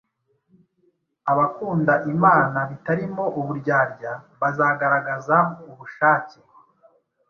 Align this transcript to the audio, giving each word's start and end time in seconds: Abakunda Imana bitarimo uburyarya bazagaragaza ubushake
Abakunda 1.31 1.93
Imana 2.13 2.59
bitarimo 2.71 3.23
uburyarya 3.39 4.11
bazagaragaza 4.41 5.37
ubushake 5.71 6.39